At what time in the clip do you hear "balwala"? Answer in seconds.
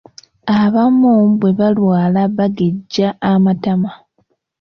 1.59-2.21